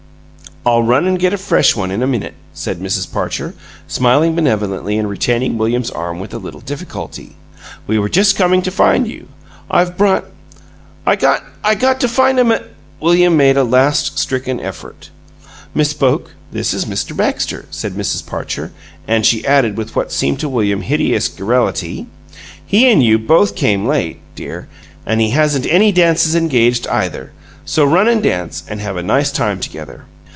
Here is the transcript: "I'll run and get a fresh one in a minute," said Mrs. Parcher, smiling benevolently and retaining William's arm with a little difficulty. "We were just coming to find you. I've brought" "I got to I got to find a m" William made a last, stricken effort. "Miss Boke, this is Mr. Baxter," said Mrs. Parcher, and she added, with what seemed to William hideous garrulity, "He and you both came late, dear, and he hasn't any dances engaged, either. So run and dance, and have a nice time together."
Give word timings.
"I'll 0.63 0.83
run 0.83 1.07
and 1.07 1.17
get 1.17 1.33
a 1.33 1.39
fresh 1.39 1.75
one 1.75 1.89
in 1.89 2.03
a 2.03 2.07
minute," 2.07 2.35
said 2.53 2.77
Mrs. 2.79 3.11
Parcher, 3.11 3.55
smiling 3.87 4.35
benevolently 4.35 4.95
and 4.99 5.09
retaining 5.09 5.57
William's 5.57 5.89
arm 5.89 6.19
with 6.19 6.35
a 6.35 6.37
little 6.37 6.61
difficulty. 6.61 7.35
"We 7.87 7.97
were 7.97 8.09
just 8.09 8.35
coming 8.37 8.61
to 8.61 8.69
find 8.69 9.07
you. 9.07 9.27
I've 9.71 9.97
brought" 9.97 10.25
"I 11.07 11.15
got 11.15 11.39
to 11.39 11.43
I 11.63 11.73
got 11.73 11.99
to 12.01 12.07
find 12.07 12.37
a 12.37 12.41
m" 12.45 12.53
William 12.99 13.35
made 13.35 13.57
a 13.57 13.63
last, 13.63 14.19
stricken 14.19 14.59
effort. 14.59 15.09
"Miss 15.73 15.93
Boke, 15.95 16.29
this 16.51 16.75
is 16.75 16.85
Mr. 16.85 17.17
Baxter," 17.17 17.65
said 17.71 17.93
Mrs. 17.95 18.23
Parcher, 18.23 18.71
and 19.07 19.25
she 19.25 19.43
added, 19.43 19.77
with 19.77 19.95
what 19.95 20.11
seemed 20.11 20.39
to 20.41 20.47
William 20.49 20.81
hideous 20.83 21.27
garrulity, 21.27 22.05
"He 22.63 22.87
and 22.91 23.01
you 23.01 23.17
both 23.17 23.55
came 23.55 23.87
late, 23.87 24.19
dear, 24.35 24.67
and 25.07 25.21
he 25.21 25.31
hasn't 25.31 25.65
any 25.65 25.91
dances 25.91 26.35
engaged, 26.35 26.85
either. 26.85 27.31
So 27.65 27.83
run 27.83 28.07
and 28.07 28.21
dance, 28.21 28.61
and 28.67 28.79
have 28.79 28.95
a 28.95 29.01
nice 29.01 29.31
time 29.31 29.59
together." 29.59 30.05